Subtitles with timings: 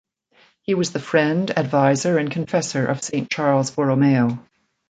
[0.63, 4.39] He was the friend, adviser, and confessor of Saint Charles Borromeo.